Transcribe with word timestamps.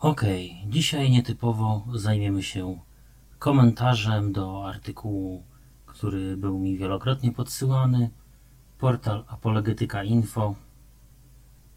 Okej, 0.00 0.64
dzisiaj 0.68 1.10
nietypowo 1.10 1.84
zajmiemy 1.94 2.42
się 2.42 2.80
komentarzem 3.38 4.32
do 4.32 4.68
artykułu, 4.68 5.44
który 5.86 6.36
był 6.36 6.58
mi 6.58 6.78
wielokrotnie 6.78 7.32
podsyłany. 7.32 8.10
Portal 8.78 9.24
Apologetyka 9.28 10.04
Info. 10.04 10.54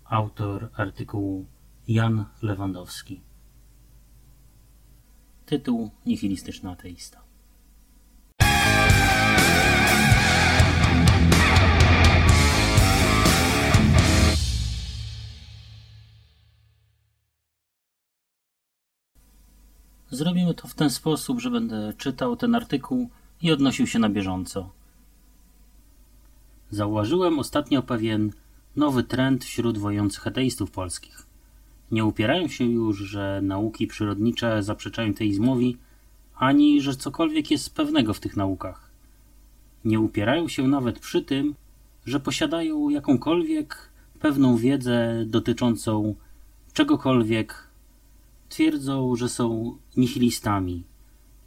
Autor 0.06 0.70
artykułu 0.74 1.46
Jan 1.88 2.26
Lewandowski. 2.42 3.22
Tytuł 5.46 5.92
Nihilistyczny 6.06 6.72
ateista. 6.72 7.22
Zrobimy 20.14 20.54
to 20.54 20.68
w 20.68 20.74
ten 20.74 20.90
sposób, 20.90 21.40
że 21.40 21.52
będę 21.52 21.94
czytał 21.98 22.36
ten 22.36 22.56
artykuł 22.56 23.10
i 23.42 23.52
odnosił 23.52 23.88
się 23.88 24.00
na 24.00 24.10
bieżąco. 24.10 24.70
Zauważyłem 26.72 27.40
ostatnio 27.40 27.82
pewien 27.82 28.32
nowy 28.76 29.04
trend 29.04 29.46
wśród 29.46 29.78
wojących 29.78 30.28
ateistów 30.28 30.72
polskich. 30.72 31.26
Nie 31.92 32.06
upierają 32.06 32.48
się 32.48 32.66
już, 32.66 32.98
że 32.98 33.40
nauki 33.44 33.88
przyrodnicze 33.88 34.64
zaprzeczają 34.64 35.14
teizmowi, 35.14 35.78
ani 36.36 36.82
że 36.82 36.96
cokolwiek 36.96 37.52
jest 37.52 37.76
pewnego 37.76 38.14
w 38.14 38.20
tych 38.20 38.38
naukach. 38.38 38.90
Nie 39.86 40.00
upierają 40.00 40.48
się 40.48 40.68
nawet 40.68 41.00
przy 41.00 41.22
tym, 41.22 41.56
że 42.06 42.20
posiadają 42.20 42.90
jakąkolwiek 42.90 43.90
pewną 44.20 44.58
wiedzę 44.58 45.26
dotyczącą 45.26 46.16
czegokolwiek 46.74 47.63
twierdzą, 48.54 49.16
że 49.16 49.30
są 49.30 49.78
nihilistami 49.98 50.84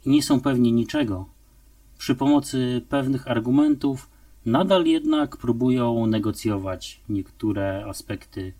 i 0.05 0.09
nie 0.09 0.23
są 0.23 0.41
pewni 0.41 0.73
niczego. 0.73 1.25
Przy 1.97 2.15
pomocy 2.15 2.81
pewnych 2.89 3.27
argumentów 3.27 4.09
nadal 4.45 4.85
jednak 4.85 5.37
próbują 5.37 6.05
negocjować 6.05 7.01
niektóre 7.09 7.85
aspekty 7.85 8.53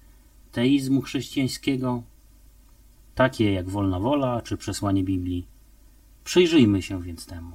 teizmu 0.52 1.02
chrześcijańskiego, 1.02 2.04
takie 3.16 3.52
jak 3.52 3.70
wolna 3.70 4.00
wola 4.00 4.42
czy 4.42 4.58
przesłanie 4.58 5.04
Biblii. 5.04 5.48
Przyjrzyjmy 6.24 6.82
się 6.82 7.02
więc 7.02 7.26
temu. 7.26 7.52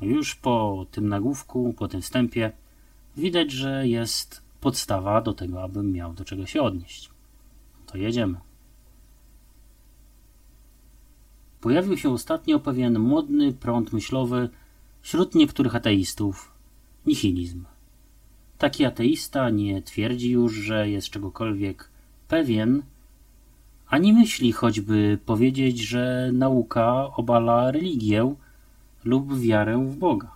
Już 0.00 0.34
po 0.34 0.86
tym 0.90 1.08
nagłówku, 1.08 1.74
po 1.78 1.88
tym 1.88 2.02
wstępie, 2.02 2.52
widać, 3.16 3.50
że 3.52 3.88
jest 3.88 4.42
podstawa 4.60 5.20
do 5.20 5.32
tego, 5.32 5.62
abym 5.62 5.92
miał 5.92 6.12
do 6.14 6.24
czego 6.24 6.46
się 6.46 6.62
odnieść. 6.62 7.10
To 7.86 7.98
jedziemy. 7.98 8.45
Pojawił 11.66 11.96
się 11.96 12.10
ostatnio 12.10 12.60
pewien 12.60 12.98
modny 12.98 13.52
prąd 13.52 13.92
myślowy 13.92 14.48
wśród 15.02 15.34
niektórych 15.34 15.74
ateistów 15.74 16.52
nihilizm. 17.06 17.64
Taki 18.58 18.84
ateista 18.84 19.50
nie 19.50 19.82
twierdzi 19.82 20.30
już, 20.30 20.54
że 20.54 20.90
jest 20.90 21.10
czegokolwiek 21.10 21.90
pewien, 22.28 22.82
ani 23.88 24.12
myśli 24.12 24.52
choćby 24.52 25.18
powiedzieć, 25.26 25.78
że 25.78 26.30
nauka 26.32 27.10
obala 27.16 27.70
religię 27.70 28.34
lub 29.04 29.38
wiarę 29.38 29.86
w 29.90 29.96
Boga. 29.96 30.30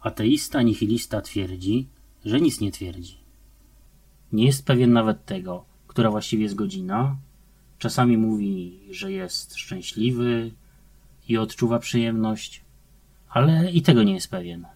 Ateista 0.00 0.62
nihilista 0.62 1.20
twierdzi, 1.20 1.86
że 2.24 2.40
nic 2.40 2.60
nie 2.60 2.72
twierdzi. 2.72 3.16
Nie 4.32 4.46
jest 4.46 4.66
pewien 4.66 4.92
nawet 4.92 5.24
tego, 5.24 5.64
która 5.86 6.10
właściwie 6.10 6.42
jest 6.42 6.54
godzina, 6.54 7.16
Czasami 7.84 8.18
mówi, 8.18 8.80
że 8.90 9.12
jest 9.12 9.56
szczęśliwy 9.56 10.50
i 11.28 11.38
odczuwa 11.38 11.78
przyjemność, 11.78 12.64
ale 13.28 13.70
i 13.72 13.82
tego 13.82 14.02
nie 14.02 14.14
jest 14.14 14.30
pewien. 14.30 14.66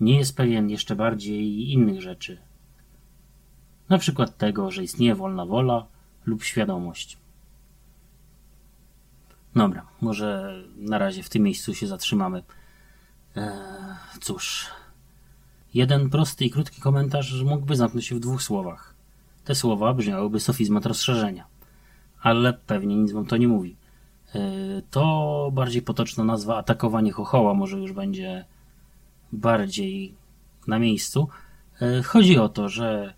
Nie 0.00 0.18
jest 0.18 0.36
pewien 0.36 0.70
jeszcze 0.70 0.96
bardziej 0.96 1.72
innych 1.72 2.02
rzeczy. 2.02 2.38
Na 3.88 3.98
przykład 3.98 4.38
tego, 4.38 4.70
że 4.70 4.84
istnieje 4.84 5.14
wolna 5.14 5.46
wola 5.46 5.86
lub 6.26 6.44
świadomość. 6.44 7.18
Dobra, 9.54 9.86
może 10.00 10.58
na 10.76 10.98
razie 10.98 11.22
w 11.22 11.28
tym 11.28 11.42
miejscu 11.42 11.74
się 11.74 11.86
zatrzymamy. 11.86 12.42
Eee, 13.36 13.52
cóż. 14.20 14.70
Jeden 15.74 16.10
prosty 16.10 16.44
i 16.44 16.50
krótki 16.50 16.80
komentarz 16.80 17.42
mógłby 17.42 17.76
zamknąć 17.76 18.06
się 18.06 18.14
w 18.14 18.20
dwóch 18.20 18.42
słowach. 18.42 18.94
Te 19.44 19.54
słowa 19.54 19.94
brzmiałyby 19.94 20.40
sofizmat 20.40 20.86
rozszerzenia 20.86 21.55
ale 22.22 22.52
pewnie 22.52 22.96
nic 22.96 23.12
wam 23.12 23.26
to 23.26 23.36
nie 23.36 23.48
mówi. 23.48 23.76
E, 24.34 24.38
to 24.90 25.50
bardziej 25.52 25.82
potoczna 25.82 26.24
nazwa 26.24 26.56
atakowanie 26.56 27.12
chochoła 27.12 27.54
może 27.54 27.78
już 27.78 27.92
będzie 27.92 28.44
bardziej 29.32 30.14
na 30.66 30.78
miejscu. 30.78 31.28
E, 31.82 32.02
chodzi 32.02 32.38
o 32.38 32.48
to, 32.48 32.68
że 32.68 33.14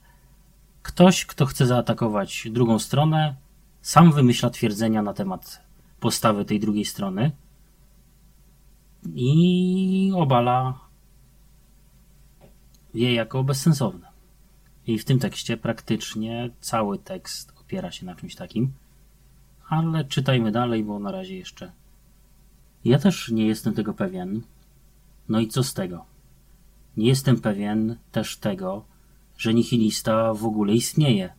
ktoś, 0.82 1.26
kto 1.26 1.46
chce 1.46 1.66
zaatakować 1.66 2.48
drugą 2.50 2.78
stronę, 2.78 3.34
sam 3.82 4.12
wymyśla 4.12 4.50
twierdzenia 4.50 5.02
na 5.02 5.14
temat 5.14 5.62
postawy 6.00 6.44
tej 6.44 6.60
drugiej 6.60 6.84
strony 6.84 7.32
i 9.14 10.12
obala 10.14 10.80
je 12.94 13.14
jako 13.14 13.44
bezsensowne. 13.44 14.08
I 14.86 14.98
w 14.98 15.04
tym 15.04 15.18
tekście 15.18 15.56
praktycznie 15.56 16.50
cały 16.60 16.98
tekst 16.98 17.52
opiera 17.60 17.90
się 17.90 18.06
na 18.06 18.14
czymś 18.14 18.34
takim 18.34 18.72
ale 19.68 20.04
czytajmy 20.04 20.52
dalej, 20.52 20.84
bo 20.84 20.98
na 20.98 21.12
razie 21.12 21.36
jeszcze. 21.36 21.72
Ja 22.84 22.98
też 22.98 23.28
nie 23.28 23.46
jestem 23.46 23.74
tego 23.74 23.94
pewien. 23.94 24.42
No 25.28 25.40
i 25.40 25.48
co 25.48 25.64
z 25.64 25.74
tego? 25.74 26.04
Nie 26.96 27.08
jestem 27.08 27.40
pewien 27.40 27.96
też 28.12 28.36
tego, 28.36 28.84
że 29.38 29.54
nihilista 29.54 30.34
w 30.34 30.44
ogóle 30.44 30.74
istnieje. 30.74 31.32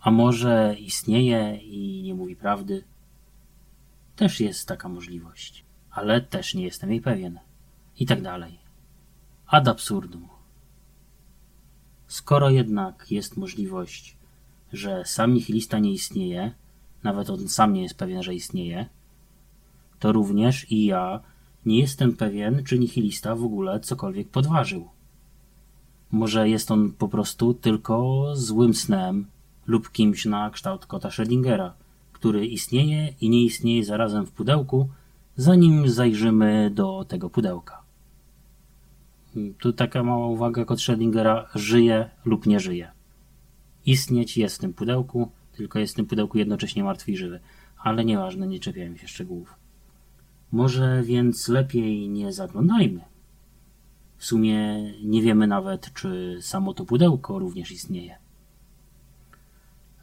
A 0.00 0.10
może 0.10 0.76
istnieje 0.78 1.56
i 1.56 2.02
nie 2.02 2.14
mówi 2.14 2.36
prawdy? 2.36 2.84
Też 4.16 4.40
jest 4.40 4.68
taka 4.68 4.88
możliwość, 4.88 5.64
ale 5.90 6.20
też 6.20 6.54
nie 6.54 6.64
jestem 6.64 6.90
jej 6.90 7.00
pewien. 7.00 7.38
I 7.98 8.06
tak 8.06 8.22
dalej. 8.22 8.58
Ad 9.46 9.68
absurdum. 9.68 10.28
Skoro 12.06 12.50
jednak 12.50 13.06
jest 13.10 13.36
możliwość, 13.36 14.16
że 14.72 15.04
sam 15.06 15.34
nihilista 15.34 15.78
nie 15.78 15.92
istnieje, 15.92 16.52
nawet 17.02 17.30
on 17.30 17.48
sam 17.48 17.72
nie 17.72 17.82
jest 17.82 17.94
pewien, 17.94 18.22
że 18.22 18.34
istnieje, 18.34 18.86
to 19.98 20.12
również 20.12 20.72
i 20.72 20.84
ja 20.84 21.20
nie 21.66 21.78
jestem 21.78 22.16
pewien, 22.16 22.64
czy 22.64 22.78
nihilista 22.78 23.36
w 23.36 23.44
ogóle 23.44 23.80
cokolwiek 23.80 24.28
podważył. 24.28 24.88
Może 26.10 26.48
jest 26.48 26.70
on 26.70 26.92
po 26.92 27.08
prostu 27.08 27.54
tylko 27.54 28.26
złym 28.36 28.74
snem 28.74 29.26
lub 29.66 29.92
kimś 29.92 30.24
na 30.24 30.50
kształt 30.50 30.86
kota 30.86 31.08
Schrödingera, 31.08 31.70
który 32.12 32.46
istnieje 32.46 33.14
i 33.20 33.30
nie 33.30 33.44
istnieje 33.44 33.84
zarazem 33.84 34.26
w 34.26 34.32
pudełku, 34.32 34.88
zanim 35.36 35.88
zajrzymy 35.88 36.70
do 36.74 37.04
tego 37.08 37.30
pudełka. 37.30 37.82
Tu 39.58 39.72
taka 39.72 40.02
mała 40.02 40.26
uwaga, 40.26 40.64
kot 40.64 40.78
Schrödingera 40.78 41.44
żyje 41.54 42.10
lub 42.24 42.46
nie 42.46 42.60
żyje. 42.60 42.90
Istnieć 43.86 44.36
jest 44.36 44.56
w 44.56 44.60
tym 44.60 44.74
pudełku, 44.74 45.30
tylko 45.52 45.78
jest 45.78 45.92
w 45.92 45.96
tym 45.96 46.06
pudełku 46.06 46.38
jednocześnie 46.38 46.84
martwy 46.84 47.12
i 47.12 47.16
żywy. 47.16 47.40
Ale 47.78 48.04
nieważne, 48.04 48.46
nie 48.46 48.60
czepiajmy 48.60 48.98
się 48.98 49.08
szczegółów. 49.08 49.54
Może 50.52 51.02
więc 51.02 51.48
lepiej 51.48 52.08
nie 52.08 52.32
zaglądajmy. 52.32 53.00
W 54.16 54.24
sumie 54.24 54.82
nie 55.04 55.22
wiemy 55.22 55.46
nawet, 55.46 55.92
czy 55.94 56.38
samo 56.40 56.74
to 56.74 56.84
pudełko 56.84 57.38
również 57.38 57.70
istnieje. 57.70 58.16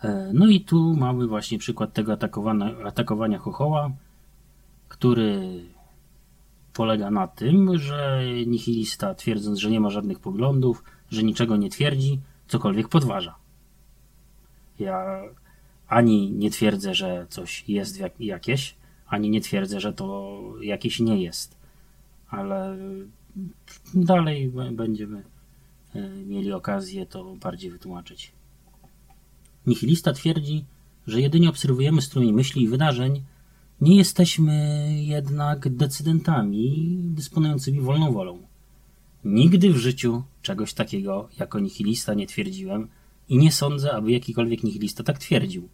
E, 0.04 0.32
no 0.34 0.48
i 0.48 0.62
tu 0.62 0.96
mamy 0.96 1.28
właśnie 1.28 1.60
przykład 1.60 1.94
tego 1.94 2.13
atakowania, 2.13 2.75
atakowania 2.86 3.38
chochoła, 3.38 3.92
który 4.88 5.62
polega 6.74 7.12
na 7.12 7.28
tym, 7.28 7.78
że 7.78 8.22
nihilista 8.48 9.16
twierdząc, 9.16 9.60
że 9.60 9.72
nie 9.72 9.80
ma 9.80 9.90
żadnych 9.90 10.19
poglądów, 10.19 10.84
że 11.10 11.24
niczego 11.24 11.57
nie 11.57 11.69
twierdzi, 11.69 12.19
cokolwiek 12.48 12.88
podważa. 12.88 13.36
Ja 14.80 15.22
ani 15.89 16.31
nie 16.31 16.51
twierdzę, 16.51 16.95
że 16.95 17.25
coś 17.30 17.63
jest 17.68 18.01
jakieś, 18.19 18.75
ani 19.07 19.30
nie 19.30 19.41
twierdzę, 19.41 19.80
że 19.80 19.94
to 19.94 20.39
jakieś 20.62 21.00
nie 21.00 21.21
jest. 21.24 21.57
Ale 22.30 22.77
dalej 23.94 24.51
będziemy 24.71 25.24
e, 25.95 26.09
mieli 26.09 26.51
okazję 26.53 27.06
to 27.06 27.36
bardziej 27.36 27.71
wytłumaczyć. 27.71 28.31
Nihilista 29.68 30.13
twierdzi, 30.13 30.65
że 31.07 31.21
jedynie 31.21 31.50
obserwujemy 31.50 32.01
strumień 32.01 32.33
myśli 32.33 32.63
i 32.63 32.68
wydarzeń, 32.68 33.24
nie 33.81 33.95
jesteśmy 33.95 34.88
jednak 34.95 35.69
decydentami 35.69 36.97
dysponującymi 37.03 37.81
wolną 37.81 38.12
wolą. 38.12 38.39
Nigdy 39.24 39.74
w 39.74 39.77
życiu 39.77 40.24
czegoś 40.41 40.74
takiego 40.74 41.30
jako 41.39 41.59
nihilista 41.59 42.13
nie 42.13 42.27
twierdziłem 42.27 42.88
i 43.30 43.38
nie 43.38 43.51
sądzę, 43.51 43.94
aby 43.94 44.12
jakikolwiek 44.12 44.63
nihilista 44.63 45.03
tak 45.03 45.18
twierdził. 45.18 45.69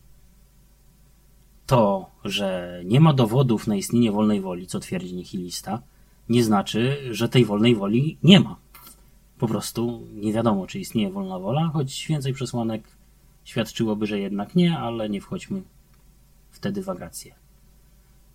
To, 1.65 2.09
że 2.25 2.81
nie 2.85 2.99
ma 2.99 3.13
dowodów 3.13 3.67
na 3.67 3.75
istnienie 3.75 4.11
wolnej 4.11 4.41
woli, 4.41 4.67
co 4.67 4.79
twierdzi 4.79 5.15
nihilista, 5.15 5.81
nie 6.29 6.43
znaczy, 6.43 6.97
że 7.11 7.29
tej 7.29 7.45
wolnej 7.45 7.75
woli 7.75 8.17
nie 8.23 8.39
ma. 8.39 8.55
Po 9.37 9.47
prostu 9.47 10.07
nie 10.13 10.33
wiadomo, 10.33 10.67
czy 10.67 10.79
istnieje 10.79 11.09
wolna 11.09 11.39
wola, 11.39 11.69
choć 11.73 12.05
więcej 12.07 12.33
przesłanek 12.33 12.83
świadczyłoby, 13.43 14.07
że 14.07 14.19
jednak 14.19 14.55
nie, 14.55 14.77
ale 14.77 15.09
nie 15.09 15.21
wchodźmy 15.21 15.61
w 16.51 16.59
te. 16.59 16.73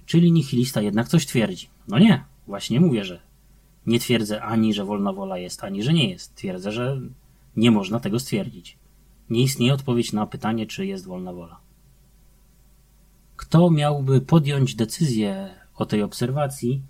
Czyli 0.07 0.33
nihilista 0.33 0.81
jednak 0.81 1.09
coś 1.09 1.27
twierdzi. 1.27 1.69
No 1.89 1.99
nie, 1.99 2.25
właśnie 2.47 2.81
mówię, 2.81 3.05
że 3.05 3.21
nie 3.87 4.01
twierdzę 4.01 4.43
ani, 4.43 4.75
że 4.75 4.85
wolna 4.85 5.13
wola 5.13 5.39
jest, 5.39 5.65
ani, 5.65 5.83
że 5.83 5.93
nie 5.93 6.11
jest. 6.11 6.35
Twierdzę, 6.35 6.73
że 6.73 7.01
nie 7.57 7.71
można 7.71 8.01
tego 8.01 8.21
stwierdzić. 8.21 8.77
Nie 9.31 9.43
istnieje 9.43 9.75
odpowiedź 9.75 10.13
na 10.13 10.27
pytanie, 10.27 10.67
czy 10.67 10.87
jest 10.87 11.07
wolna 11.07 11.33
wola. 11.33 11.61
Kto 13.51 13.71
miałby 13.71 14.21
podjąć 14.21 14.75
decyzję 14.75 15.55
o 15.75 15.87
tej 15.87 16.03
obserwacji 16.03 16.83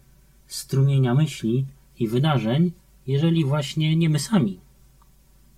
strumienia 0.47 1.15
myśli 1.15 1.67
i 1.99 2.09
wydarzeń, 2.09 2.73
jeżeli 3.07 3.45
właśnie 3.45 3.97
nie 3.97 4.09
my 4.09 4.19
sami? 4.19 4.61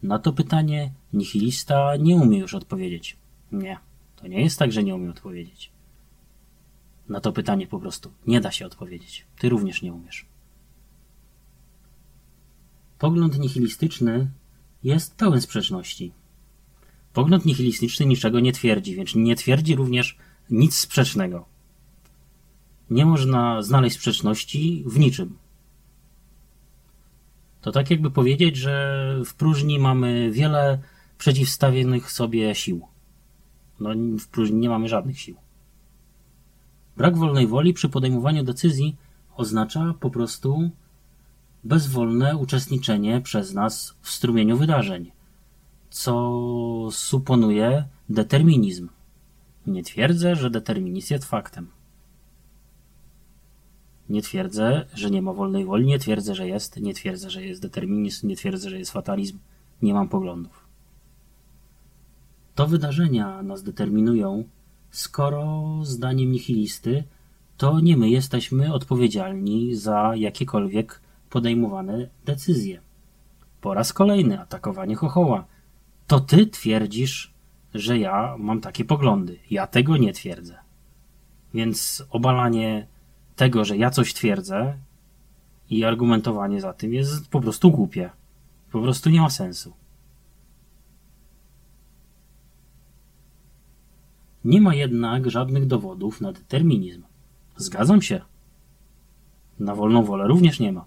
Na 0.03 0.19
to 0.19 0.33
pytanie 0.33 0.93
nihilista 1.13 1.97
nie 1.97 2.17
umie 2.17 2.39
już 2.39 2.55
odpowiedzieć. 2.55 3.17
Nie, 3.53 3.79
to 4.17 4.27
nie 4.27 4.41
jest 4.41 4.59
tak, 4.59 4.73
że 4.73 4.83
nie 4.83 4.95
umie 4.95 5.11
odpowiedzieć. 5.11 5.71
Na 7.09 7.21
to 7.21 7.33
pytanie 7.33 7.67
po 7.67 7.81
prostu 7.81 8.11
nie 8.27 8.41
da 8.41 8.51
się 8.51 8.67
odpowiedzieć. 8.67 9.27
Ty 9.39 9.49
również 9.49 9.83
nie 9.83 9.93
umiesz. 9.93 10.27
Pogląd 12.99 13.39
nihilistyczny 13.39 14.31
jest 14.85 15.17
pełen 15.17 15.41
sprzeczności. 15.41 16.13
Pogląd 17.13 17.45
nihilistyczny 17.45 18.07
niczego 18.07 18.41
nie 18.41 18.53
twierdzi, 18.53 18.95
więc 18.95 19.15
nie 19.15 19.37
twierdzi 19.37 19.77
również 19.77 20.19
nic 20.53 20.77
sprzecznego. 20.77 21.45
Nie 22.91 23.07
można 23.07 23.63
znaleźć 23.63 23.97
sprzeczności 23.97 24.85
w 24.87 24.99
niczym. 24.99 25.39
To 27.61 27.73
tak 27.73 27.91
jakby 27.91 28.11
powiedzieć, 28.11 28.57
że 28.57 29.17
w 29.27 29.35
próżni 29.35 29.79
mamy 29.79 30.31
wiele 30.31 30.79
przeciwstawionych 31.19 32.13
sobie 32.13 32.55
sił. 32.55 32.87
No, 33.81 33.91
w 34.19 34.29
próżni 34.29 34.59
nie 34.59 34.69
mamy 34.69 34.89
żadnych 34.89 35.21
sił. 35.21 35.37
Brak 36.97 37.17
wolnej 37.17 37.47
woli 37.47 37.75
przy 37.75 37.89
podejmowaniu 37.89 38.45
decyzji 38.45 38.97
oznacza 39.37 39.95
po 40.01 40.11
prostu 40.11 40.71
bezwolne 41.65 42.37
uczestniczenie 42.37 43.21
przez 43.21 43.55
nas 43.55 43.95
w 44.01 44.11
strumieniu 44.11 44.57
wydarzeń, 44.57 45.13
co 45.91 46.89
suponuje 46.91 47.85
determinizm. 48.09 48.89
Nie 49.67 49.82
twierdzę, 49.82 50.37
że 50.37 50.50
determinizm 50.50 51.14
jest 51.14 51.25
faktem. 51.25 51.69
Nie 54.09 54.23
twierdzę, 54.23 54.87
że 54.94 55.11
nie 55.11 55.23
ma 55.23 55.32
wolnej 55.32 55.64
woli, 55.64 55.87
nie 55.87 55.99
twierdzę, 55.99 56.35
że 56.35 56.49
jest, 56.49 56.81
nie 56.81 56.94
twierdzę, 56.94 57.31
że 57.31 57.43
jest 57.43 57.62
determinizm, 57.62 58.29
nie 58.29 58.37
twierdzę, 58.37 58.70
że 58.70 58.79
jest 58.79 58.93
fatalizm, 58.93 59.38
nie 59.82 59.94
mam 59.94 60.09
poglądów. 60.09 60.67
To 62.55 62.67
wydarzenia 62.67 63.43
nas 63.43 63.62
determinują, 63.62 64.44
skoro 64.91 65.79
zdaniem 65.82 66.32
nihilisty 66.32 67.05
to 67.62 67.81
nie 67.81 67.97
my 67.97 68.11
jesteśmy 68.11 68.73
odpowiedzialni 68.73 69.75
za 69.75 70.12
jakiekolwiek 70.17 71.00
podejmowane 71.31 72.08
decyzje. 72.25 72.81
Po 73.61 73.75
raz 73.75 73.93
kolejny 73.93 74.41
atakowanie 74.41 74.94
chochoła. 74.94 75.44
To 76.06 76.20
ty 76.20 76.47
twierdzisz, 76.47 77.31
że 77.75 77.99
ja 77.99 78.37
mam 78.39 78.61
takie 78.61 78.85
poglądy. 78.85 79.39
Ja 79.51 79.67
tego 79.67 79.97
nie 79.97 80.13
twierdzę. 80.13 80.59
Więc 81.55 82.05
obalanie 82.11 82.87
tego, 83.37 83.65
że 83.65 83.77
ja 83.77 83.91
coś 83.91 84.15
twierdzę 84.15 84.79
i 85.71 85.85
argumentowanie 85.85 86.61
za 86.61 86.73
tym 86.73 86.95
jest 86.95 87.29
po 87.29 87.41
prostu 87.41 87.71
głupie. 87.71 88.11
Po 88.73 88.83
prostu 88.83 89.11
nie 89.11 89.21
ma 89.21 89.31
sensu. 89.31 89.73
Nie 94.45 94.61
ma 94.61 94.75
jednak 94.75 95.31
żadnych 95.31 95.67
dowodów 95.67 96.21
na 96.21 96.33
determinizm. 96.33 97.03
Zgadzam 97.57 98.03
się. 98.03 98.21
Na 99.59 99.75
wolną 99.75 100.05
wolę 100.05 100.29
również 100.29 100.61
nie 100.61 100.73
ma. 100.73 100.85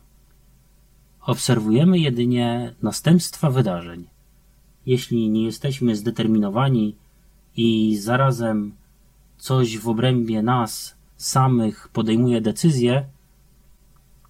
Obserwujemy 1.21 1.99
jedynie 1.99 2.73
następstwa 2.81 3.49
wydarzeń. 3.49 4.07
Jeśli 4.85 5.29
nie 5.29 5.43
jesteśmy 5.43 5.95
zdeterminowani 5.95 6.95
i 7.57 7.97
zarazem 7.97 8.75
coś 9.37 9.77
w 9.77 9.89
obrębie 9.89 10.41
nas 10.41 10.95
samych 11.17 11.89
podejmuje 11.93 12.41
decyzję, 12.41 13.05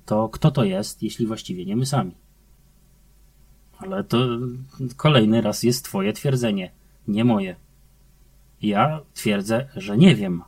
to 0.05 0.29
kto 0.29 0.51
to 0.51 0.63
jest, 0.63 1.03
jeśli 1.03 1.27
właściwie 1.27 1.65
nie 1.65 1.75
my 1.75 1.85
sami? 1.85 2.11
Ale 3.77 4.03
to 4.03 4.17
kolejny 4.97 5.41
raz 5.41 5.63
jest 5.63 5.85
Twoje 5.85 6.13
twierdzenie, 6.13 6.71
nie 7.07 7.25
moje. 7.25 7.55
Ja 8.61 9.01
twierdzę, 9.13 9.67
że 9.75 9.97
nie 9.97 10.15
wiem, 10.15 10.43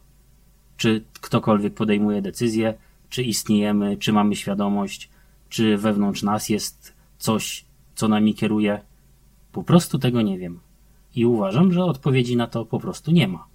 czy 0.78 1.04
ktokolwiek 1.22 1.74
podejmuje 1.74 2.22
decyzję, 2.22 2.74
czy 3.10 3.24
istniejemy, 3.24 3.98
czy 3.98 4.14
mamy 4.14 4.36
świadomość, 4.36 5.10
czy 5.50 5.78
wewnątrz 5.78 6.24
nas 6.24 6.50
jest 6.50 6.94
coś, 7.18 7.66
co 7.96 8.08
nami 8.08 8.36
kieruje. 8.36 8.82
Po 9.52 9.64
prostu 9.64 10.00
tego 10.00 10.22
nie 10.22 10.38
wiem. 10.38 10.60
I 11.16 11.26
uważam, 11.26 11.72
że 11.72 11.84
odpowiedzi 11.84 12.38
na 12.38 12.48
to 12.48 12.66
po 12.66 12.80
prostu 12.80 13.12
nie 13.12 13.28
ma. 13.28 13.48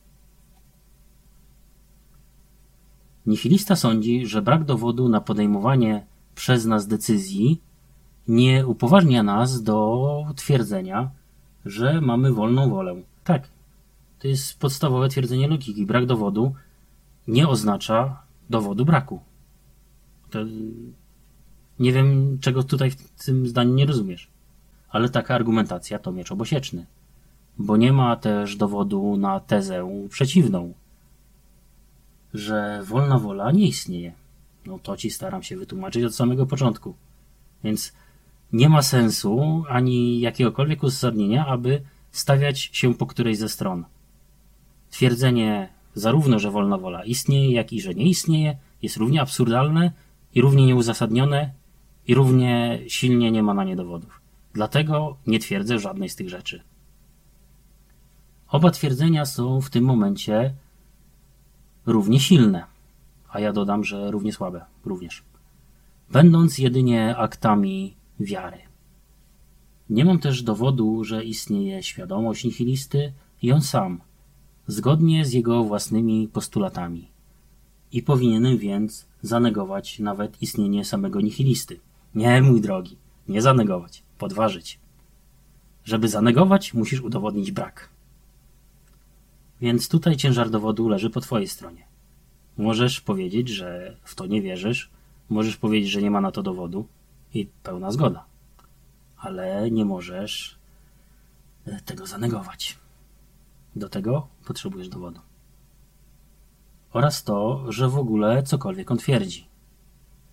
Nihilista 3.26 3.76
sądzi, 3.76 4.26
że 4.26 4.42
brak 4.42 4.64
dowodu 4.64 5.08
na 5.08 5.20
podejmowanie 5.20 6.06
przez 6.34 6.64
nas 6.64 6.86
decyzji 6.86 7.60
nie 8.28 8.66
upoważnia 8.66 9.22
nas 9.22 9.62
do 9.62 10.26
twierdzenia, 10.36 11.10
że 11.64 12.00
mamy 12.00 12.32
wolną 12.32 12.70
wolę. 12.70 13.02
Tak, 13.24 13.48
to 14.18 14.28
jest 14.28 14.58
podstawowe 14.58 15.08
twierdzenie 15.08 15.48
logiki. 15.48 15.86
Brak 15.86 16.06
dowodu 16.06 16.54
nie 17.28 17.48
oznacza 17.48 18.22
dowodu 18.50 18.84
braku. 18.84 19.20
To 20.30 20.38
nie 21.78 21.92
wiem, 21.92 22.38
czego 22.40 22.62
tutaj 22.62 22.90
w 22.90 23.24
tym 23.24 23.46
zdaniu 23.46 23.74
nie 23.74 23.86
rozumiesz. 23.86 24.31
Ale 24.92 25.08
taka 25.08 25.34
argumentacja 25.34 25.98
to 25.98 26.12
miecz 26.12 26.32
obosieczny. 26.32 26.86
Bo 27.58 27.76
nie 27.76 27.92
ma 27.92 28.16
też 28.16 28.56
dowodu 28.56 29.16
na 29.16 29.40
tezę 29.40 30.06
przeciwną, 30.08 30.74
że 32.34 32.82
wolna 32.84 33.18
wola 33.18 33.52
nie 33.52 33.66
istnieje. 33.66 34.12
No 34.66 34.78
to 34.78 34.96
ci 34.96 35.10
staram 35.10 35.42
się 35.42 35.56
wytłumaczyć 35.56 36.04
od 36.04 36.14
samego 36.14 36.46
początku. 36.46 36.94
Więc 37.64 37.92
nie 38.52 38.68
ma 38.68 38.82
sensu 38.82 39.64
ani 39.68 40.20
jakiegokolwiek 40.20 40.82
uzasadnienia, 40.82 41.46
aby 41.46 41.82
stawiać 42.10 42.60
się 42.72 42.94
po 42.94 43.06
którejś 43.06 43.38
ze 43.38 43.48
stron. 43.48 43.84
Twierdzenie 44.90 45.68
zarówno, 45.94 46.38
że 46.38 46.50
wolna 46.50 46.78
wola 46.78 47.04
istnieje, 47.04 47.52
jak 47.52 47.72
i 47.72 47.80
że 47.80 47.94
nie 47.94 48.04
istnieje, 48.04 48.56
jest 48.82 48.96
równie 48.96 49.20
absurdalne 49.20 49.92
i 50.34 50.40
równie 50.40 50.66
nieuzasadnione 50.66 51.50
i 52.06 52.14
równie 52.14 52.78
silnie 52.88 53.30
nie 53.30 53.42
ma 53.42 53.54
na 53.54 53.64
nie 53.64 53.76
dowodów. 53.76 54.21
Dlatego 54.54 55.16
nie 55.26 55.38
twierdzę 55.38 55.78
żadnej 55.78 56.08
z 56.08 56.16
tych 56.16 56.28
rzeczy. 56.28 56.62
Oba 58.48 58.70
twierdzenia 58.70 59.24
są 59.26 59.60
w 59.60 59.70
tym 59.70 59.84
momencie 59.84 60.54
równie 61.86 62.20
silne, 62.20 62.64
a 63.28 63.40
ja 63.40 63.52
dodam, 63.52 63.84
że 63.84 64.10
równie 64.10 64.32
słabe, 64.32 64.64
również. 64.84 65.22
Będąc 66.10 66.58
jedynie 66.58 67.16
aktami 67.16 67.94
wiary. 68.20 68.58
Nie 69.90 70.04
mam 70.04 70.18
też 70.18 70.42
dowodu, 70.42 71.04
że 71.04 71.24
istnieje 71.24 71.82
świadomość 71.82 72.44
nihilisty 72.44 73.12
i 73.42 73.52
on 73.52 73.62
sam, 73.62 74.00
zgodnie 74.66 75.24
z 75.24 75.32
jego 75.32 75.64
własnymi 75.64 76.28
postulatami. 76.28 77.08
I 77.92 78.02
powinienem 78.02 78.58
więc 78.58 79.06
zanegować 79.22 79.98
nawet 79.98 80.42
istnienie 80.42 80.84
samego 80.84 81.20
nihilisty. 81.20 81.80
Nie, 82.14 82.42
mój 82.42 82.60
drogi, 82.60 82.96
nie 83.28 83.42
zanegować, 83.42 84.02
podważyć. 84.22 84.78
Żeby 85.84 86.08
zanegować, 86.08 86.74
musisz 86.74 87.00
udowodnić 87.00 87.52
brak. 87.52 87.88
Więc 89.60 89.88
tutaj 89.88 90.16
ciężar 90.16 90.50
dowodu 90.50 90.88
leży 90.88 91.10
po 91.10 91.20
twojej 91.20 91.48
stronie. 91.48 91.84
Możesz 92.58 93.00
powiedzieć, 93.00 93.48
że 93.48 93.96
w 94.04 94.14
to 94.14 94.26
nie 94.26 94.42
wierzysz, 94.42 94.90
możesz 95.28 95.56
powiedzieć, 95.56 95.90
że 95.90 96.02
nie 96.02 96.10
ma 96.10 96.20
na 96.20 96.32
to 96.32 96.42
dowodu 96.42 96.86
i 97.34 97.48
pełna 97.62 97.90
zgoda. 97.90 98.24
Ale 99.16 99.70
nie 99.70 99.84
możesz 99.84 100.58
e, 101.66 101.80
tego 101.80 102.06
zanegować. 102.06 102.78
Do 103.76 103.88
tego 103.88 104.26
potrzebujesz 104.46 104.88
dowodu. 104.88 105.20
Oraz 106.92 107.24
to, 107.24 107.64
że 107.72 107.88
w 107.88 107.98
ogóle 107.98 108.42
cokolwiek 108.42 108.90
on 108.90 108.98
twierdzi. 108.98 109.46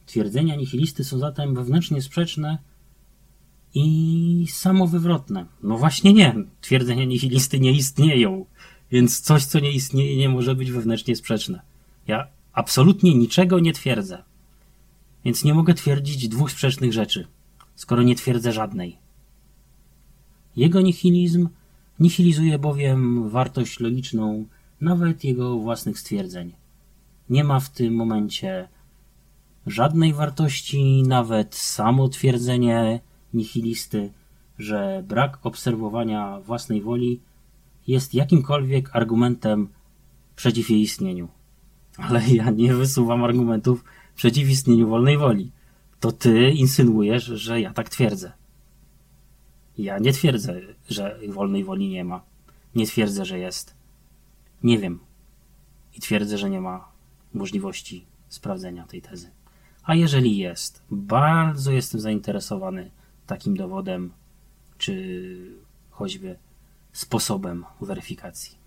Twierdzenia 0.06 0.56
nihilisty 0.56 1.04
są 1.04 1.18
zatem 1.18 1.56
wewnętrznie 1.56 2.02
sprzeczne 2.02 2.58
i 3.74 4.46
samowywrotne. 4.50 5.46
No 5.64 5.78
właśnie 5.78 6.14
nie. 6.14 6.36
Twierdzenia 6.62 7.06
nihilisty 7.06 7.60
nie 7.60 7.72
istnieją. 7.72 8.46
Więc 8.92 9.22
coś, 9.22 9.46
co 9.46 9.60
nie 9.60 9.72
istnieje, 9.72 10.18
nie 10.18 10.30
może 10.30 10.56
być 10.56 10.72
wewnętrznie 10.72 11.16
sprzeczne. 11.16 11.62
Ja 12.08 12.28
absolutnie 12.54 13.16
niczego 13.16 13.60
nie 13.60 13.74
twierdzę. 13.74 14.24
Więc 15.26 15.44
nie 15.44 15.54
mogę 15.54 15.74
twierdzić 15.74 16.28
dwóch 16.28 16.52
sprzecznych 16.52 16.94
rzeczy, 16.94 17.28
skoro 17.76 18.04
nie 18.04 18.16
twierdzę 18.16 18.54
żadnej. 18.54 18.98
Jego 20.56 20.82
nihilizm 20.82 21.50
nihilizuje 22.00 22.60
bowiem 22.60 23.30
wartość 23.30 23.80
logiczną 23.80 24.46
nawet 24.82 25.24
jego 25.24 25.60
własnych 25.60 26.00
stwierdzeń. 26.00 26.54
Nie 27.30 27.44
ma 27.44 27.60
w 27.60 27.70
tym 27.70 27.96
momencie 27.96 28.68
żadnej 29.68 30.14
wartości, 30.14 31.04
nawet 31.08 31.56
samo 31.56 32.10
twierdzenie 32.10 33.00
nihilisty, 33.34 34.12
że 34.58 35.04
brak 35.08 35.40
obserwowania 35.44 36.40
własnej 36.40 36.82
woli 36.82 37.20
jest 37.88 38.14
jakimkolwiek 38.14 38.96
argumentem 38.96 39.68
przeciw 40.36 40.70
jej 40.70 40.82
istnieniu. 40.82 41.28
Ale 41.98 42.28
ja 42.28 42.50
nie 42.50 42.74
wysuwam 42.74 43.24
argumentów 43.24 43.84
przeciw 44.16 44.50
istnieniu 44.50 44.88
wolnej 44.88 45.18
woli. 45.18 45.52
To 46.00 46.12
ty 46.12 46.50
insynuujesz, 46.50 47.24
że 47.24 47.62
ja 47.62 47.74
tak 47.74 47.90
twierdzę. 47.90 48.32
Ja 49.78 50.00
nie 50.00 50.14
twierdzę, 50.14 50.62
że 50.90 51.20
wolnej 51.30 51.64
woli 51.64 51.90
nie 51.90 52.04
ma. 52.04 52.22
Nie 52.76 52.86
twierdzę, 52.86 53.26
że 53.26 53.40
jest. 53.40 53.76
Nie 54.64 54.78
wiem. 54.78 55.00
I 55.98 56.02
twierdzę, 56.02 56.38
że 56.38 56.50
nie 56.50 56.62
ma 56.62 56.92
możliwości 57.34 58.06
sprawdzenia 58.30 58.88
tej 58.88 59.02
tezy. 59.02 59.32
A 59.84 59.96
jeżeli 59.96 60.38
jest, 60.38 60.84
bardzo 60.92 61.72
jestem 61.72 62.02
zainteresowany 62.02 62.92
takim 63.30 63.58
dowodem, 63.58 64.12
czy 64.78 64.94
choćby 65.90 66.38
sposobem 66.92 67.66
weryfikacji. 67.82 68.58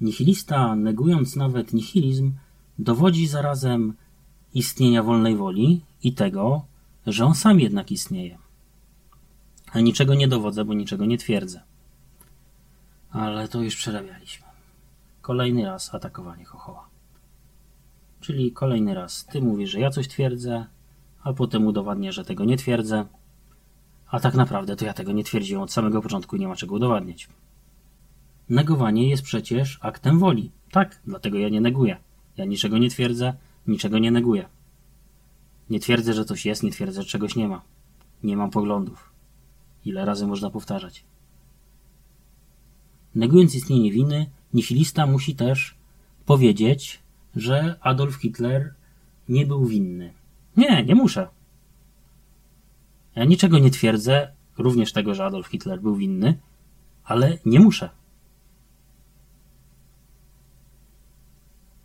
Nihilista, 0.00 0.76
negując 0.76 1.36
nawet 1.36 1.72
nihilizm, 1.72 2.32
dowodzi 2.78 3.26
zarazem 3.26 3.94
istnienia 4.54 5.02
wolnej 5.02 5.36
woli 5.36 5.80
i 6.02 6.12
tego, 6.12 6.64
że 7.06 7.24
on 7.24 7.34
sam 7.34 7.60
jednak 7.60 7.92
istnieje. 7.92 8.38
A 9.72 9.80
niczego 9.80 10.14
nie 10.14 10.28
dowodzę, 10.28 10.64
bo 10.64 10.74
niczego 10.74 11.04
nie 11.06 11.18
twierdzę. 11.18 11.62
Ale 13.10 13.48
to 13.48 13.62
już 13.62 13.76
przerabialiśmy. 13.76 14.46
Kolejny 15.22 15.64
raz 15.64 15.94
atakowanie 15.94 16.44
chochoła. 16.44 16.88
Czyli 18.20 18.52
kolejny 18.52 18.94
raz 18.94 19.24
ty 19.24 19.42
mówisz, 19.42 19.70
że 19.70 19.80
ja 19.80 19.90
coś 19.90 20.08
twierdzę, 20.08 20.66
a 21.26 21.32
potem 21.32 21.66
udowadnię, 21.66 22.12
że 22.12 22.24
tego 22.24 22.44
nie 22.44 22.56
twierdzę. 22.56 23.06
A 24.10 24.20
tak 24.20 24.34
naprawdę 24.34 24.76
to 24.76 24.84
ja 24.84 24.92
tego 24.92 25.12
nie 25.12 25.24
twierdziłem 25.24 25.62
od 25.62 25.72
samego 25.72 26.02
początku 26.02 26.36
i 26.36 26.40
nie 26.40 26.48
ma 26.48 26.56
czego 26.56 26.74
udowadniać. 26.74 27.28
Negowanie 28.48 29.08
jest 29.08 29.22
przecież 29.22 29.78
aktem 29.82 30.18
woli. 30.18 30.50
Tak, 30.70 31.00
dlatego 31.06 31.38
ja 31.38 31.48
nie 31.48 31.60
neguję. 31.60 31.96
Ja 32.36 32.44
niczego 32.44 32.78
nie 32.78 32.90
twierdzę, 32.90 33.34
niczego 33.66 33.98
nie 33.98 34.10
neguję. 34.10 34.48
Nie 35.70 35.80
twierdzę, 35.80 36.14
że 36.14 36.24
coś 36.24 36.46
jest, 36.46 36.62
nie 36.62 36.70
twierdzę, 36.70 37.02
że 37.02 37.08
czegoś 37.08 37.36
nie 37.36 37.48
ma. 37.48 37.62
Nie 38.22 38.36
mam 38.36 38.50
poglądów. 38.50 39.10
Ile 39.84 40.04
razy 40.04 40.26
można 40.26 40.50
powtarzać? 40.50 41.04
Negując 43.14 43.54
istnienie 43.54 43.92
winy, 43.92 44.26
nihilista 44.54 45.06
musi 45.06 45.36
też 45.36 45.74
powiedzieć, 46.26 47.00
że 47.36 47.76
Adolf 47.80 48.14
Hitler 48.14 48.74
nie 49.28 49.46
był 49.46 49.66
winny. 49.66 50.12
Nie, 50.56 50.84
nie 50.84 50.94
muszę. 50.94 51.28
Ja 53.14 53.24
niczego 53.24 53.58
nie 53.58 53.70
twierdzę, 53.70 54.32
również 54.58 54.92
tego, 54.92 55.14
że 55.14 55.24
Adolf 55.24 55.46
Hitler 55.46 55.80
był 55.80 55.96
winny, 55.96 56.38
ale 57.04 57.38
nie 57.46 57.60
muszę. 57.60 57.90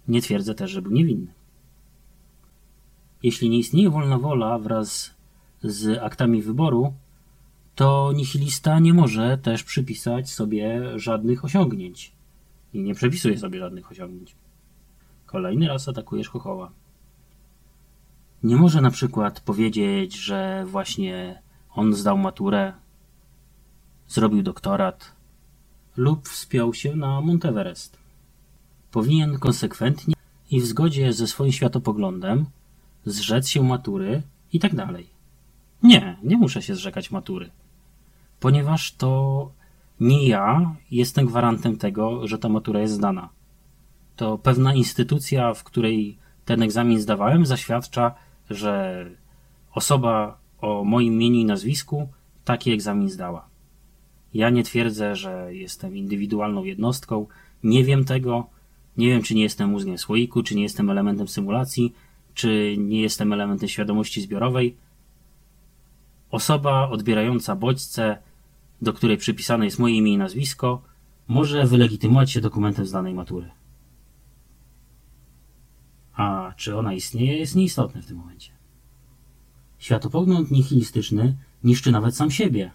Nie 0.08 0.22
twierdzę 0.22 0.56
też, 0.56 0.72
że 0.72 0.82
był 0.82 0.92
niewinny. 0.92 1.34
Jeśli 3.24 3.50
nie 3.50 3.58
istnieje 3.58 3.90
wolna 3.90 4.18
wola 4.18 4.60
wraz 4.60 5.16
z 5.64 6.04
aktami 6.04 6.42
wyboru, 6.42 6.94
to 7.76 8.12
nihilista 8.16 8.80
nie 8.80 8.94
może 8.94 9.38
też 9.38 9.64
przypisać 9.64 10.30
sobie 10.30 10.82
żadnych 11.00 11.46
osiągnięć. 11.46 12.12
I 12.74 12.82
nie 12.82 12.96
przepisuje 12.96 13.38
sobie 13.38 13.60
żadnych 13.60 13.92
osiągnięć. 13.92 14.36
Kolejny 15.26 15.68
raz 15.68 15.88
atakujesz 15.88 16.30
Chochoła. 16.30 16.72
Nie 18.44 18.56
może 18.56 18.82
na 18.82 18.92
przykład 18.92 19.40
powiedzieć, 19.40 20.16
że 20.16 20.66
właśnie 20.68 21.42
on 21.76 21.94
zdał 21.94 22.18
maturę, 22.18 22.74
zrobił 24.08 24.44
doktorat 24.44 25.12
lub 25.98 26.30
wspiął 26.30 26.74
się 26.74 26.96
na 26.96 27.22
Monteverest. 27.22 27.98
Powinien 28.92 29.40
konsekwentnie 29.40 30.16
i 30.52 30.62
w 30.62 30.66
zgodzie 30.66 31.14
ze 31.14 31.28
swoim 31.28 31.52
światopoglądem 31.52 32.46
zrzec 33.06 33.48
się 33.48 33.64
matury 33.64 34.22
i 34.54 34.60
tak 34.60 34.76
dalej. 34.76 35.10
Nie, 35.84 36.18
nie 36.24 36.38
muszę 36.38 36.62
się 36.62 36.76
zrzekać 36.76 37.12
matury, 37.12 37.50
ponieważ 38.40 38.92
to 38.92 39.52
nie 40.00 40.28
ja 40.28 40.76
jestem 40.92 41.26
gwarantem 41.26 41.78
tego, 41.78 42.28
że 42.28 42.38
ta 42.38 42.50
matura 42.50 42.80
jest 42.80 42.94
zdana. 42.94 43.30
To 44.16 44.38
pewna 44.38 44.74
instytucja, 44.74 45.54
w 45.54 45.64
której 45.64 46.18
ten 46.46 46.62
egzamin 46.62 47.00
zdawałem, 47.02 47.46
zaświadcza, 47.46 48.16
że 48.54 49.06
osoba 49.74 50.38
o 50.62 50.84
moim 50.84 51.14
imieniu 51.14 51.40
i 51.40 51.46
nazwisku 51.46 52.08
taki 52.46 52.72
egzamin 52.72 53.10
zdała. 53.10 53.46
Ja 54.34 54.50
nie 54.50 54.64
twierdzę, 54.64 55.16
że 55.16 55.56
jestem 55.56 55.98
indywidualną 55.98 56.64
jednostką, 56.64 57.28
nie 57.64 57.84
wiem 57.84 58.06
tego, 58.06 58.48
nie 58.98 59.08
wiem, 59.08 59.22
czy 59.22 59.36
nie 59.36 59.44
jestem 59.44 59.70
mózgiem 59.70 59.98
słoiku, 59.98 60.44
czy 60.44 60.56
nie 60.56 60.64
jestem 60.64 60.90
elementem 60.90 61.28
symulacji, 61.28 61.94
czy 62.34 62.76
nie 62.78 63.02
jestem 63.02 63.34
elementem 63.34 63.70
świadomości 63.70 64.22
zbiorowej. 64.22 64.76
Osoba 66.32 66.90
odbierająca 66.90 67.56
bodźce, 67.56 68.18
do 68.82 68.94
której 68.94 69.18
przypisane 69.18 69.66
jest 69.66 69.80
moje 69.80 69.96
imię 69.96 70.14
i 70.14 70.18
nazwisko, 70.18 70.82
może 71.28 71.66
wylegitymować 71.66 72.32
się 72.32 72.42
dokumentem 72.42 72.86
z 72.86 72.92
danej 72.92 73.14
matury. 73.14 73.50
Czy 76.58 76.78
ona 76.78 76.94
istnieje, 76.94 77.38
jest 77.38 77.56
nieistotne 77.56 78.02
w 78.02 78.06
tym 78.06 78.18
momencie. 78.18 78.52
Światopogląd 79.78 80.52
nihilistyczny 80.52 81.38
niszczy 81.64 81.92
nawet 81.92 82.16
sam 82.16 82.32
siebie 82.32 82.72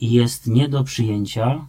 i 0.00 0.12
jest 0.12 0.46
nie 0.46 0.68
do 0.68 0.84
przyjęcia 0.84 1.66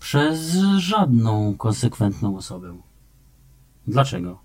przez 0.00 0.56
żadną 0.78 1.56
konsekwentną 1.56 2.36
osobę. 2.36 2.78
Dlaczego? 3.86 4.38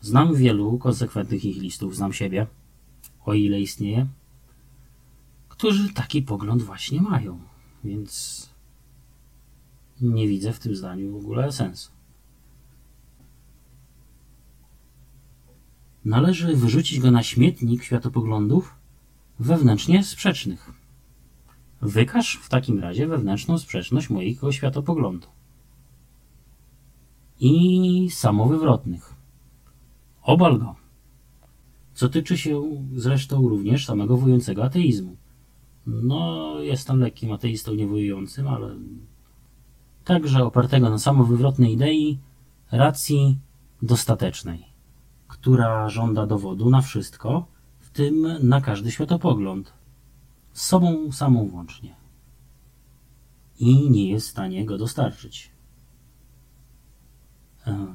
Znam 0.00 0.34
wielu 0.34 0.78
konsekwentnych 0.78 1.44
nihilistów, 1.44 1.96
znam 1.96 2.12
siebie, 2.12 2.46
o 3.24 3.34
ile 3.34 3.60
istnieje, 3.60 4.06
którzy 5.48 5.94
taki 5.94 6.22
pogląd 6.22 6.62
właśnie 6.62 7.00
mają, 7.00 7.40
więc 7.84 8.48
nie 10.00 10.28
widzę 10.28 10.52
w 10.52 10.58
tym 10.58 10.76
zdaniu 10.76 11.12
w 11.12 11.16
ogóle 11.16 11.52
sensu. 11.52 11.90
Należy 16.04 16.56
wyrzucić 16.56 17.00
go 17.00 17.10
na 17.10 17.22
śmietnik 17.22 17.84
światopoglądów 17.84 18.74
wewnętrznie 19.38 20.04
sprzecznych. 20.04 20.72
Wykaż 21.82 22.36
w 22.42 22.48
takim 22.48 22.78
razie 22.78 23.06
wewnętrzną 23.06 23.58
sprzeczność 23.58 24.10
mojego 24.10 24.52
światopoglądu. 24.52 25.26
I 27.40 28.08
samowywrotnych. 28.10 29.14
Obal 30.22 30.58
go. 30.58 30.74
Co 31.94 32.08
tyczy 32.08 32.38
się 32.38 32.62
zresztą 32.96 33.48
również 33.48 33.86
samego 33.86 34.16
wojującego 34.16 34.64
ateizmu. 34.64 35.16
No, 35.86 36.54
jestem 36.60 37.00
lekkim 37.00 37.32
ateistą 37.32 37.74
niewojującym, 37.74 38.48
ale 38.48 38.76
także 40.04 40.44
opartego 40.44 40.90
na 40.90 40.98
samowywrotnej 40.98 41.72
idei 41.72 42.18
racji 42.72 43.38
dostatecznej 43.82 44.69
która 45.30 45.88
żąda 45.88 46.26
dowodu 46.26 46.70
na 46.70 46.80
wszystko, 46.80 47.46
w 47.78 47.90
tym 47.90 48.48
na 48.48 48.60
każdy 48.60 48.90
światopogląd, 48.90 49.72
z 50.52 50.62
sobą 50.62 51.12
samą 51.12 51.48
włącznie. 51.48 51.96
I 53.58 53.90
nie 53.90 54.10
jest 54.10 54.26
w 54.26 54.30
stanie 54.30 54.66
go 54.66 54.78
dostarczyć. 54.78 55.50
E, 57.66 57.86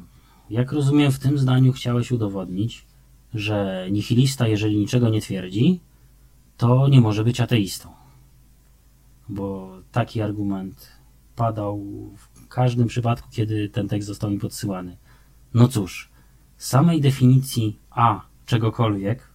jak 0.49 0.71
rozumiem, 0.71 1.11
w 1.11 1.19
tym 1.19 1.37
zdaniu 1.37 1.73
chciałeś 1.73 2.11
udowodnić, 2.11 2.85
że 3.33 3.87
nihilista, 3.91 4.47
jeżeli 4.47 4.77
niczego 4.77 5.09
nie 5.09 5.21
twierdzi, 5.21 5.79
to 6.57 6.87
nie 6.87 7.01
może 7.01 7.23
być 7.23 7.41
ateistą. 7.41 7.89
Bo 9.29 9.77
taki 9.91 10.21
argument 10.21 10.91
padał 11.35 11.79
w 12.17 12.47
każdym 12.47 12.87
przypadku, 12.87 13.29
kiedy 13.31 13.69
ten 13.69 13.87
tekst 13.87 14.07
został 14.07 14.31
mi 14.31 14.39
podsyłany. 14.39 14.97
No 15.53 15.67
cóż, 15.67 16.14
samej 16.57 17.01
definicji 17.01 17.79
A 17.89 18.21
czegokolwiek 18.45 19.29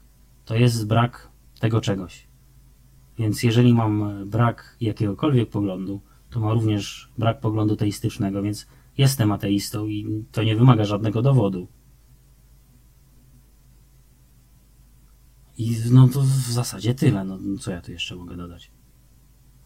to 0.44 0.56
jest 0.56 0.86
brak 0.86 1.28
tego 1.60 1.80
czegoś. 1.80 2.26
Więc 3.18 3.42
jeżeli 3.42 3.74
mam 3.74 4.24
brak 4.30 4.76
jakiegokolwiek 4.80 5.50
poglądu, 5.50 6.00
to 6.30 6.40
ma 6.40 6.52
również 6.52 7.12
brak 7.18 7.40
poglądu 7.40 7.76
teistycznego, 7.76 8.42
więc 8.42 8.66
jestem 8.98 9.32
ateistą 9.32 9.86
i 9.86 10.24
to 10.32 10.42
nie 10.42 10.56
wymaga 10.56 10.84
żadnego 10.84 11.22
dowodu. 11.22 11.68
I 15.58 15.76
no 15.90 16.08
to 16.08 16.20
w 16.20 16.52
zasadzie 16.52 16.94
tyle. 16.94 17.24
No 17.24 17.38
co 17.58 17.70
ja 17.70 17.80
tu 17.80 17.92
jeszcze 17.92 18.16
mogę 18.16 18.36
dodać? 18.36 18.70